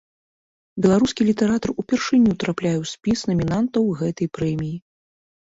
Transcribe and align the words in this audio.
Беларускі 0.85 1.27
літаратар 1.29 1.73
упершыню 1.83 2.31
трапляе 2.45 2.73
ў 2.79 2.85
спіс 2.93 3.19
намінантаў 3.33 3.83
гэтай 4.03 4.27
прэміі. 4.41 4.75